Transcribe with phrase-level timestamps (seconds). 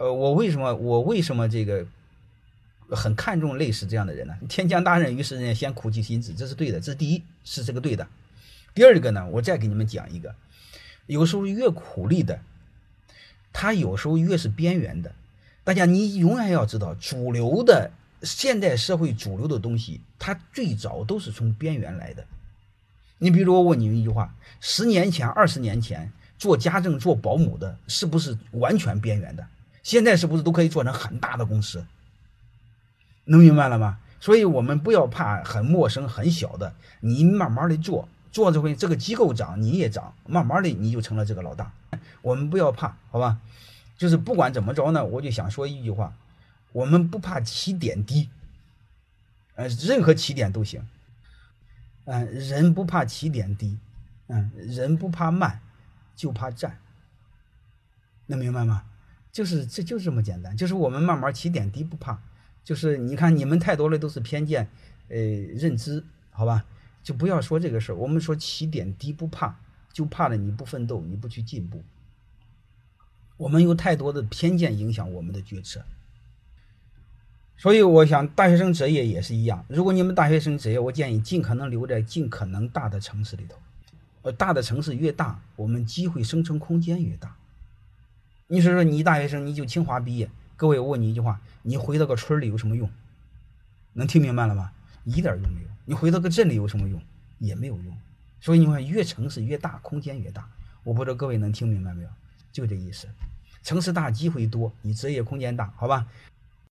[0.00, 1.86] 呃，我为什么我为什么这个
[2.88, 4.34] 很看重类似这样的人呢？
[4.48, 8.08] 天降大任于斯人，先苦其心志，这是对的，这是第一，是这个对的。
[8.72, 10.34] 第二个呢，我再给你们讲一个，
[11.06, 12.40] 有时候越苦力的，
[13.52, 15.12] 他有时候越是边缘的。
[15.64, 17.90] 大家你永远要知道，主流的
[18.22, 22.24] 现代社会主流的东西，它最早都是从边缘来的。
[23.18, 29.46] 你比如我问你们一句话：十年前、二十年前做家政、做保姆的，是不是完全边缘的？
[29.82, 31.84] 现在是不是都可以做成很大的公司？
[33.24, 33.98] 能明白了吗？
[34.18, 41.72] 所以我们不要怕很陌生、很小的，你慢慢的做，做这回这个机构涨，你也涨，慢慢的你就成了这个老大。
[42.20, 43.38] 我们不要怕，好吧？
[43.96, 46.12] 就是不管怎么着呢，我就想说一句话：
[46.72, 48.28] 我们不怕起点低，
[49.54, 50.86] 呃，任何起点都行。
[52.04, 53.78] 嗯，人不怕起点低，
[54.26, 55.60] 嗯，人不怕慢，
[56.16, 56.78] 就怕站。
[58.26, 58.84] 能明白吗？
[59.32, 62.20] 就是这就这么简单，就是我们慢慢起点低不怕。
[62.62, 64.68] 就是你看你们太多的都是偏见，
[65.08, 66.64] 呃，认知，好吧？
[67.02, 67.94] 就不要说这个事儿。
[67.96, 69.58] 我们说起点低不怕，
[69.92, 71.82] 就怕了你不奋斗，你不去进步。
[73.38, 75.82] 我们有太多的偏见影响我们的决策。
[77.56, 79.64] 所以我想，大学生择业也是一样。
[79.68, 83.56] 如果你们大学生择业，我建议尽可能留在尽可能大的城市里头。
[84.22, 87.34] 呃，大的城市越大，我们机会生存空间越大。
[88.52, 92.90] 你说说，你大学生你就清华毕业，各位我问你一句话：你回到个村里有什么用？
[93.92, 94.72] 能听明白了吗？
[95.04, 95.68] 一点用没有。
[95.84, 97.00] 你回到个镇里有什么用？
[97.38, 97.96] 也没有用。
[98.40, 100.48] 所以你看，越城市越大，空间越大。
[100.82, 102.08] 我不知道各位能听明白没有？
[102.50, 103.06] 就这意思。
[103.62, 106.08] 城市大，机会多，你职业空间大，好吧？